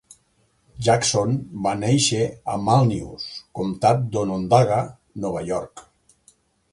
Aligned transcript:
Jackson 0.85 1.35
va 1.67 1.73
néixer 1.81 2.23
a 2.53 2.57
Manlius, 2.69 3.27
comtat 3.59 4.01
d'Onondaga, 4.15 4.79
Nova 5.27 5.45
York. 5.51 5.85